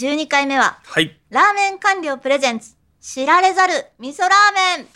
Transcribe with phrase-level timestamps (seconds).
[0.00, 1.14] 12回目ははい。
[1.28, 4.86] ラーメン官僚プレゼンツ知られざる味噌ラーメン。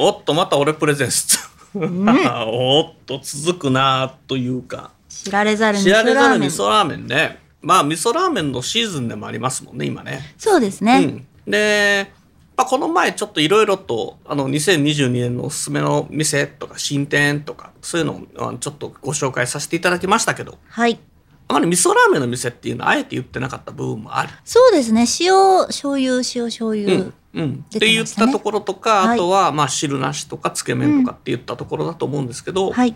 [0.00, 4.92] おっとまた俺プレゼンス、 おっと続くなというか。
[5.08, 6.40] 知られざる味知られざ噌ラーメン。
[6.42, 7.38] る味噌ラーメンね。
[7.60, 10.20] まあ味噌ラーメンのシーズンでもありますもんね今ね。
[10.38, 12.12] そうですね、うん、で、
[12.56, 20.58] まあ、この前ちょっといろいろとあの2022年のおすすめの店とか新店とかそういうのをちょっとご紹介させていただきましたけど。
[20.68, 21.00] はい
[21.48, 24.30] あまり味噌ラーメンの店っていうのはあえて言ってなかった部分もある。
[24.44, 25.06] そうですね。
[25.20, 32.94] 塩醤油塩醤油、うんうん、っ出て言ったところとか、はいあとはまあ汁なしとかつけ麺とかって言ったところだと思うんですけど、はい。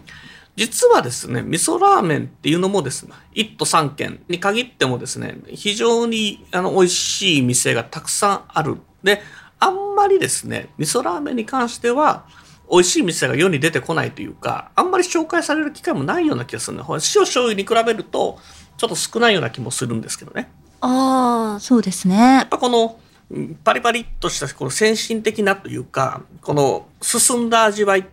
[0.57, 8.79] 実はですね味噌ラーメンっていうのもですね1都3県に限ってもですね非常にあの美味しい店がたくさんある。
[9.03, 9.23] で
[9.61, 12.25] あんまりですね味噌ラーメンに関しては
[12.71, 18.39] 美味しい店が世に出てこないというかあんまり紹介される機会もないような気がするねほら塩醤油に比べると
[18.77, 20.51] ちょっと少ないような気もするんですけどね。
[20.81, 22.17] ああそうですね。
[22.17, 22.99] やっぱこの
[23.31, 28.07] うんパリパリっとしたこの先進的なというかこの進んだ味わい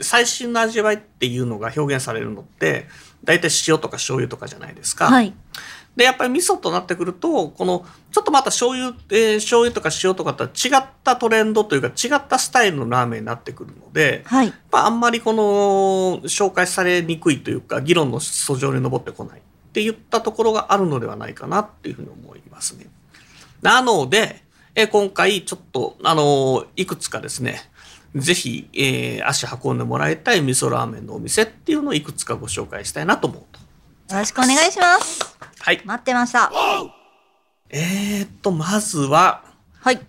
[0.00, 2.86] 最新の味わいっていうのが表現されるのって
[3.24, 5.06] 大体塩とか醤油とかじゃないですか。
[5.06, 5.34] はい
[5.98, 15.42] でやっぱり味噌となってくるとこのちょっとまた醤油、えー醤油とか塩とかとは違ったトレンドというか違ったスタイルのラーメンになってくるので、はいやっぱあんまりこの
[16.28, 22.86] 紹介されにくいというか議論の訴状に上ってこないって言ったところがあるのではないかなっていうふうに思いますね。
[23.60, 24.44] なので、
[24.76, 27.60] えー今回ちょっとあのーいくつかですね
[28.14, 34.14] ぜひ、えー足運んでもらいたい味噌ラーメンのお店っていうのをいくつかご紹介したいなと思うと。
[34.14, 35.37] よろしくお願いします
[35.68, 35.82] はい。
[35.84, 36.50] 待ってました
[37.68, 39.44] えー、っと、まずは、
[39.80, 40.00] はい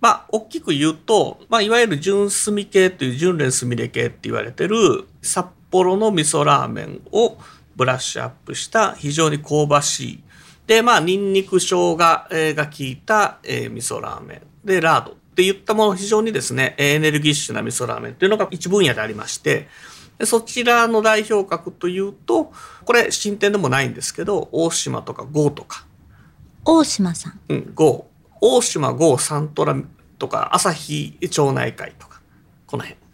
[0.00, 7.36] まあ、大きく言うと、まあ、いわゆる純炭系という純連炭レ系って言われてる札幌の味噌ラーメンを
[7.76, 10.22] ブラッシュアップした非常に香ばしい。
[10.66, 11.98] で、まあ、ニンニク生姜
[12.30, 14.42] えーが効いた、えー味噌ラーメン。
[14.64, 19.68] で、ラードって言ったもの非常にですね、エネルギッシュな味噌ラーメンっていうのが一分野でありまして、
[20.18, 22.52] でそちらの代表格というと、
[22.84, 25.84] これ新店でもないんですけど、大島とか郷とか、
[26.64, 27.40] 大島さん。
[27.48, 28.06] うん、郷。
[28.40, 29.76] 大島郷サントラ
[30.18, 32.20] とか朝日町内会とか。
[32.66, 33.06] この辺。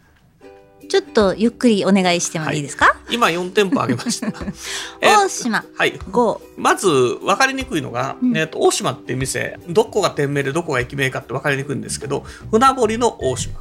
[0.89, 4.27] ちょっとゆっくりお願いしてもいいですか、今4店舗あげました。
[5.01, 5.63] え大島。
[5.75, 5.99] はい。
[6.11, 8.37] 五まず分かりにくいのが、うん。
[8.37, 13.59] えー、と大島っていう店どこが店名でどこが駅名かって分かりにくいんですけど船堀の大島。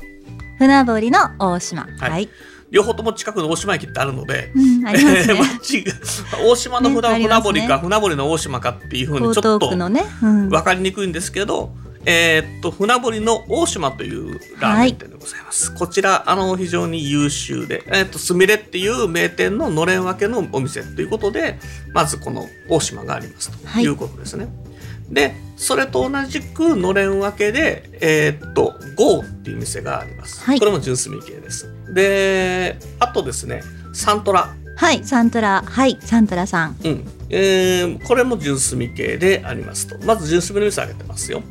[0.58, 1.82] 船堀の大島。
[1.98, 2.10] はい。
[2.10, 2.28] はい、
[2.72, 4.94] 両方とも近くの大島駅ってあるので、うん、ね。
[4.96, 7.60] えー大島の船,、ねありますね。
[7.60, 11.70] 船堀か船堀の大島かっていうふうに江ちょっと分かりにくいんですけど、
[12.06, 21.58] えーっと船堀の大島というラーメン店でございます、こちらあの非常に優秀で、えーっとすみれっていう名店ののれん分けのお店ということで
[21.92, 23.84] まずこの大島がありますとはい。
[23.84, 24.48] いうことですね、
[25.12, 30.58] でそれと同じくのれん分けでえーっとゴーっていう店があります、はい。
[30.58, 31.72] これも純粋系です。
[31.94, 33.62] であとですね
[33.92, 34.54] サントラ。
[34.76, 35.62] はいサントラ。
[35.64, 36.76] はいサントラさん。
[36.82, 37.04] うん。
[37.28, 40.04] えーこれも純粋系でありますと。
[40.06, 41.42] まず純粋の店あげてますよ。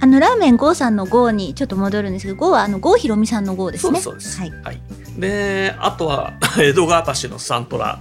[0.00, 4.00] あのラーメン郷さんの郷にちょっと戻るんですけど郷はあの郷ひろみさんの郷ですね。
[4.00, 4.62] そうですそうです。
[4.62, 4.62] はい。
[4.64, 4.80] はい。
[5.18, 8.00] で、あとは 江戸川橋のサントラ、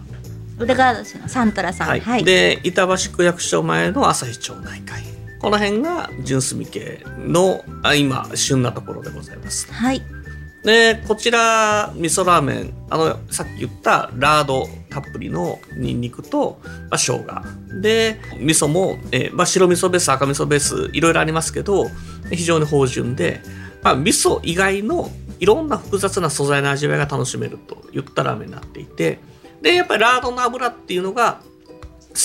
[0.59, 1.87] 裏側のサントラさん。
[1.87, 2.21] ははい。
[2.21, 5.03] い、で板橋区役所前の朝日町内会。
[5.39, 9.71] この辺が純粋系のあ今旬なところでございます。
[9.71, 10.01] はい。
[10.63, 16.59] で、こちら味噌ラーメン、あのさっき言ったラードたっぷりのニンニクと、
[16.89, 17.25] まあ、生姜。
[17.81, 21.89] で味噌も、えーまあ、白味噌ベース赤味噌ベースいろいろありますけど
[22.31, 23.41] 非常に芳醇で、
[23.83, 29.19] まあ、味噌以外のいろんな複雑な素材の味わいが楽しめるといったラーメンになっていて
[29.65, 31.41] でやっぱりラードの油っていうのが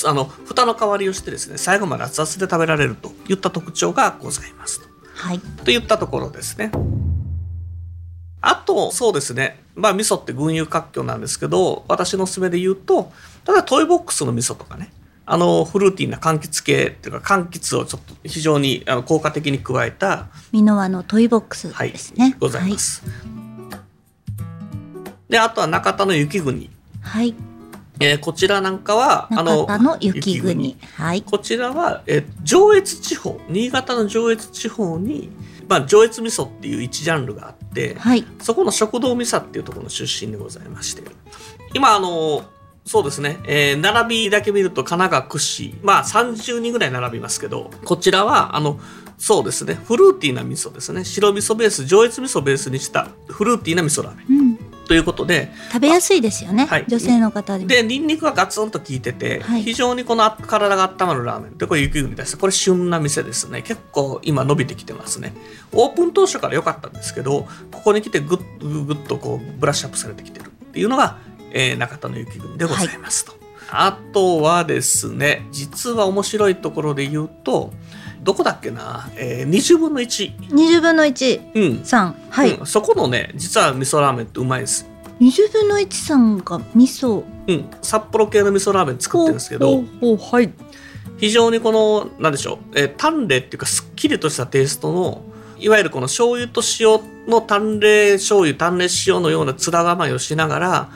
[0.04, 4.88] あの蓋の代わりをしてですね最後まで熱々で食べられるといった特徴がございますと。
[5.14, 6.70] はいといったところですね。
[8.42, 9.62] あと、そうですね。
[9.75, 13.12] まあ、味噌って群雄割拠なんですけど、私のおすすめで言うと、
[13.46, 14.90] 例えばトイボックスの味噌とかね、
[15.26, 23.02] あの、フルーティーな柑橘系っていうか、柑橘をちょっと非常にあの効果的に加えた、美濃和のトイボックスはい、ですね、ございます。
[25.28, 26.70] で、あとは中田の雪国。
[27.10, 27.34] はい、はい、
[28.00, 30.76] えーこちらなんかは、あの、の雪国。
[30.94, 31.22] はい。
[31.22, 35.30] こちらは、えー上越地方、新潟の上越地方に、
[35.68, 38.24] まあ、上越味噌っていう一ジャンルがあって、はい。
[38.40, 41.02] そこの食堂味噌っていうところの出身でございまして、
[41.74, 42.44] 今、あの、
[42.86, 48.78] そうですね、えー並びだけ見ると神奈川屈指、まあ30人ぐらい並びますけど、こちらは、あの、
[49.18, 51.04] そうですね、フルーティーな味噌ですね。
[51.04, 54.38] 白味噌ベース、上越味噌ベースにしたフルーティーな味噌ラーメン。
[54.38, 54.58] うん。
[54.90, 56.66] ということで、食べやすいですよね。
[56.66, 57.69] はい女性の方でも。
[57.69, 62.37] で、ニンニクがガツンと効いてて、はい非常にこのあ体が温まるラーメンで、これ雪国です。
[62.37, 63.62] これ旬な店ですね。
[63.62, 65.32] 結構今伸びてきてますね。
[65.70, 71.19] オープン当初から良かったんですけど、ここに来てぐっぐぐっとこうブラッシュアップされてきてるっていうのが、
[71.52, 73.32] えー中田の雪国でございますと。
[73.70, 77.72] あとはですね、実は面白いところで言うと、
[78.22, 80.49] どこだっけな、えー、20分の1。
[80.50, 81.84] 20分の1うん。
[81.84, 82.17] さん。
[82.28, 82.55] はい。
[82.55, 84.87] うんそこのね、実は味噌ラーメンってうまいです。
[85.20, 87.22] 20分の1さんが味噌。
[87.46, 87.64] うん。
[87.82, 90.50] 札幌系の味噌ラーメン作ってるんですけど、ほうほうほうはい。
[91.19, 95.22] 非常にこのなんでしょう、えー、淡麗っていうかすっきりとしたテイストの
[95.58, 100.88] いわゆるこの醤油と塩の淡麗醤油淡麗塩のような面構えをしながら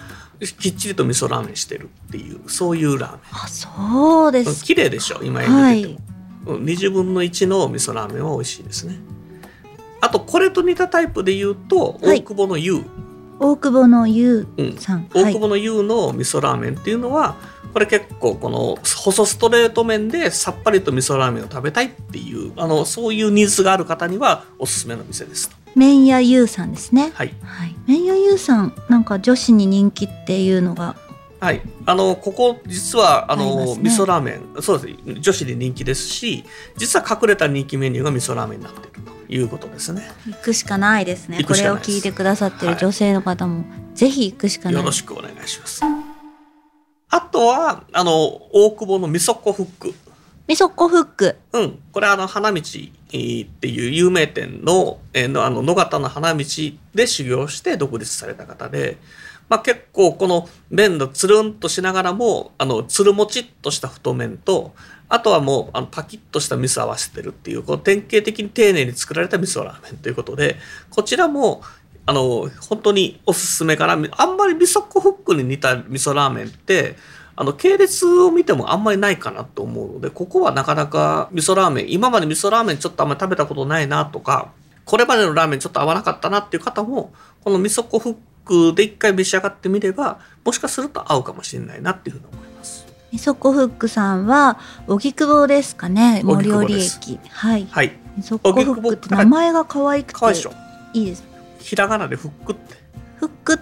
[0.59, 4.65] きっちりと味噌ラーメンしてるっていうそういうラーメあ、そうです。
[4.65, 5.21] 綺麗でしょ？
[5.23, 6.14] 今はい見てても、うん
[6.45, 8.99] 20分の1の味噌ラーメンは美味しいですね
[10.01, 12.85] あとこれと似たタイプで言うとはい大久保の湯、
[13.39, 15.09] 大久保のゆうんうさん。
[15.11, 15.25] はい。
[15.25, 17.37] 大久保の湯の味噌ラーメンっていうのは
[17.73, 25.57] これ結構この細ストレート麺でさっぱりと味噌ラーメンを食べたいっていうあのそういうニーズがある方にはおすすめの店ですと。
[25.75, 27.11] 麺屋ゆうさんですね。
[27.15, 27.75] はい、はい。
[27.87, 30.97] 麺屋ゆうさん、なんか女子に人気っていうのが。
[31.45, 36.43] はい、あのここ実はあの、ね味噌ラーメンそうです女子で人気ですし
[36.75, 40.11] 実は隠れた人気メニューが味噌ラーメンになっているということですね。
[40.27, 41.37] 行くしかないですね。
[41.37, 43.65] 行これを聞いてくださってはいる女性の方も、
[43.95, 44.75] ぜひ行くしかない。
[44.75, 45.83] よろしくお願いします。
[47.11, 48.13] あとはあの
[48.53, 49.95] 大久保の味噌子フック
[50.47, 51.37] 味噌子フック。
[51.53, 56.45] うん、これはあの花道えーっていう有名店の,、えーのあの野方の花道
[56.95, 58.97] で修行して独立された方で、
[59.49, 64.75] まあ、結構この麺のつるんとしながらもあのつるもちっとした太麺と
[65.09, 70.57] あとはもうあのパキッとした味噌合わせてるっていうこう典型的に丁寧に作られた味噌ラーメンということで
[70.91, 71.63] こちらも
[72.07, 76.97] あの本当におすすめかなあんまり味噌コフックに似た味噌ラーメンって
[77.37, 84.53] あの系列を見てもあんまりないかなと思うのでここはなかなか味噌ラーメン今まで味噌ラーメンちょっとあんまり食べたことないなとか
[84.85, 87.13] これまでのラーメンちょっと合わなかったなっていう方も
[87.43, 92.87] この味噌コフックで一回召し上がってみればもしかすると合うかもしれないなっていうふうに思います。
[93.13, 94.59] 味噌子フックさんは、
[94.89, 96.23] 荻窪ですかね？
[96.25, 97.21] 森荻窪織です駅。
[97.31, 97.67] はい。
[97.71, 100.27] はい味噌子フックって名前が可愛くて。
[100.95, 101.25] いいです。
[101.59, 102.77] ひらがなでフックって
[103.17, 103.59] フック。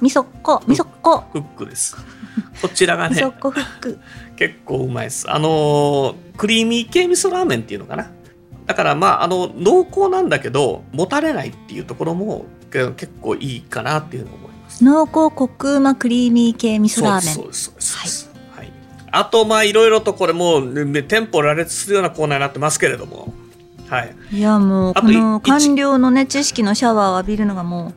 [0.00, 0.62] 味噌子。
[0.66, 1.20] 味噌子。
[1.32, 1.96] フックです。
[2.62, 3.98] こちらがね味噌子フック。
[4.36, 5.30] 結構うまいです。
[5.30, 8.10] あのークリーミー系味噌ラーメンっていうのかな？
[8.66, 14.84] だからまああの濃厚なんだけどもたれないっていうところもけ結構いいかなっていうのを思います。
[14.84, 17.34] 濃厚コクうまクリーミー系味噌ラーメン。
[17.34, 18.30] そうですそうですそうです。
[18.56, 18.72] はい。
[19.10, 23.32] あとまあいろいろとこれもうね店舗羅列するようなコーナーになってますけれども、
[23.88, 24.14] はい。
[24.32, 27.94] いやもうこの一官僚のね知識のシャワーを浴びるのがも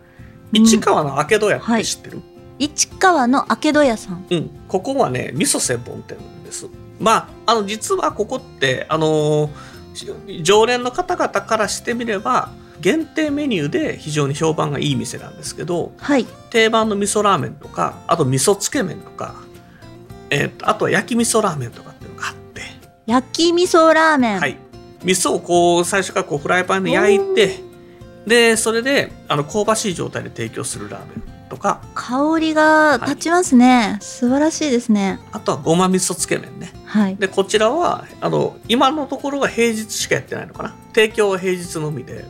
[0.54, 2.22] う市川の明戸屋っはいて知ってる？
[2.60, 6.68] 市川の明戸屋さんうん、ここはね味噌専門店です。
[7.00, 9.72] まああの実はここってあのー
[10.42, 12.50] 常連の方々からしてみれば
[12.82, 16.26] 限定メニューで非常に評判がいい店なんですけどはい。
[16.50, 19.36] 定番の味噌ラーメンとかあと味噌つけ麺とか、
[20.30, 22.62] えーとあとは焼き味噌ラーメンとかっていうのがあって、
[23.06, 24.58] 焼き味噌ラーメン、はい、
[25.04, 27.60] 味噌をこう最初からこうフライパンで焼いて
[28.28, 31.82] でそれであの香ばしい状態で提供するラーメンとか。
[31.96, 35.20] 香りが立ちますね、素晴らしいですね。
[35.32, 36.72] あとはごま味噌つけ麺ね。
[36.86, 37.16] はい。
[37.16, 40.76] でこちらはあの今のところは平日しかやってないのかな。
[40.94, 42.26] 提供は平日のみで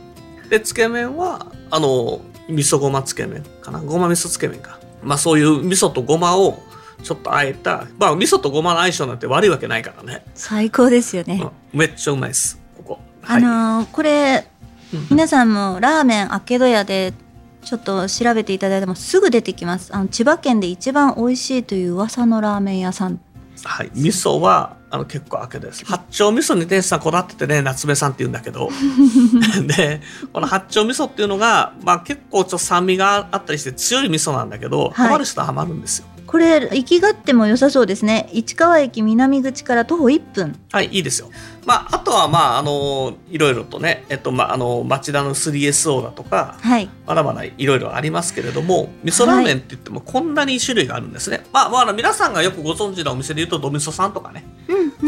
[0.52, 3.80] でつけ麺はあの味噌ごまつけ麺かな。
[3.80, 4.78] ごま味噌つけ麺か。
[5.02, 6.58] まあそういう味噌とごまを
[7.02, 11.40] ちょっとあえたまあ味噌とごまの相性なんて悪いわけないからね、最高ですよね、
[11.72, 12.60] うん、めっちゃうまいです。
[12.76, 12.98] ここ。
[13.22, 14.46] あのーこれ
[14.92, 15.06] うん。
[15.12, 17.14] 皆さんもラーメン明戸屋で
[17.62, 19.96] ちょっと調べていただいてもすぐ出てきます。
[19.96, 23.18] あの千葉県で一番美味しいという噂のラーメン屋さん。
[23.64, 25.86] はい、味噌はあの結構開けです。
[25.86, 28.68] 八丁味噌に店主さんこだわっててね夏目さんって言うんだけど。
[29.66, 30.02] で
[30.34, 36.06] この八丁味噌っていうのが、まあ、結構ちょっと酸味があったりして強い味噌なんだけど、ハマる人はハマるんですよ。
[36.26, 38.28] ここれ行き勝手も良さそうですね。
[38.32, 40.58] 市川駅南口から徒歩1分。
[40.70, 41.30] はい、いいですよ。
[41.64, 46.88] まあ、あとは、まあ、あの、いろいろとね、えっと、まあ、あの、町田の 3SO だとか、はい。
[47.06, 51.44] まだまだいろいろありますけれども、味噌ラーメンって言ってもこんなに種類があるんですね。
[51.52, 54.44] まあ、まああの、皆さんがよくご存知のお店で言うと、どみそさんとかね、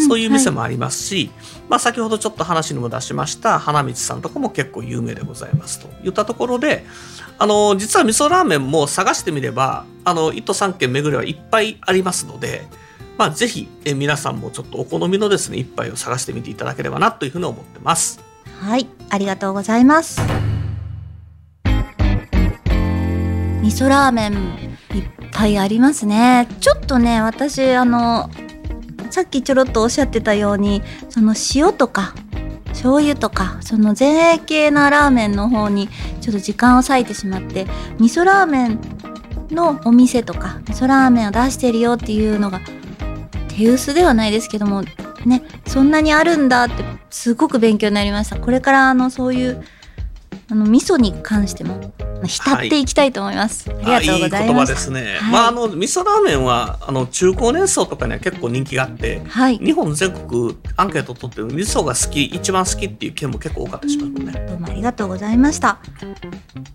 [0.01, 1.31] そういう店も、もありますし、
[1.69, 5.89] まあ、先ほどちょっと話にも出しました花道さんとかも結構有名でございますと。
[6.05, 6.85] いったところで
[7.39, 12.67] あの実は味噌ラーメンも探してみればあの1都3県巡れはいっぱいありますので、
[13.17, 18.21] まあ、ぜひえ皆さんもちょっとお好みのですね一杯を探してみていただければなというふうに思ってます。
[18.61, 20.21] はいありがとうございます
[23.63, 28.31] 味噌ラーメンいっぱいありますねちょっとね私あの
[29.11, 32.15] さっきちょろっとおっしゃってたようにその塩とか
[32.69, 35.89] 醤油とかその前衛系なラーメンの方に
[36.21, 37.67] ちょっと時間を割いてしまって
[37.99, 38.81] 味噌ラーメン
[39.51, 42.61] のお店とか味噌ラーメンを出してるよっていうのが
[43.57, 44.83] 手薄ではないですけども
[45.25, 48.39] ねそんなにあるんだってすごく勉強になりました。
[48.39, 49.65] これからあのそういう
[50.51, 51.93] あの味噌に関しても
[52.27, 55.17] 浸っていきたいと思います、ありがとうございいい言葉ますですね。
[55.19, 55.33] はい。
[55.33, 59.59] まああの味噌ラーメンはあの中高年層とかには結構人気があって、はい。
[59.59, 64.47] 日本全国アンケートを取って味噌が好き一番好きっていう県も結構多かったりしますね。
[64.47, 65.79] どうもありがとうございました。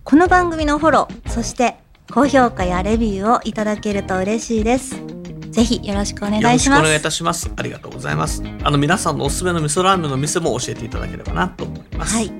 [0.02, 1.76] この番組のフォローそして
[2.12, 5.09] 高評価やレビューをいただけると嬉しいです
[5.50, 7.50] ぜひよろしくお願いしますよろしくお願いいたします。
[7.56, 8.42] ありがとうございます。
[8.62, 12.14] あの皆さんのおすすめの味噌ラーメンの店も教えていただければなと思います。
[12.14, 12.32] はい。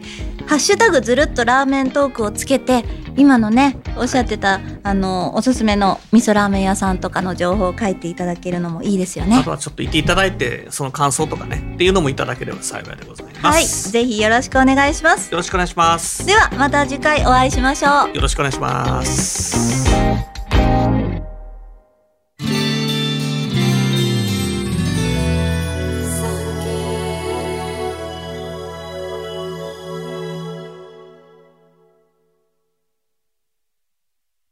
[0.47, 2.85] ハッシュタグずるっとラーメントークをつけて、
[3.17, 9.51] 今のね、おっしゃってた、あの、おすすめの味噌ラーメン屋さんとかの情報を書いていただけるのもいいですよねあと。
[9.51, 13.65] はちょっと言っていただいてその感想とかねっていうのもいただければ幸いでございまはい。
[13.65, 13.91] す。
[13.93, 15.31] ぜひよろしくお願いします。
[15.31, 16.27] よろしくお願いします。
[16.27, 18.15] では、また次回お会いしましょう。
[18.15, 20.10] よろしくお願いします。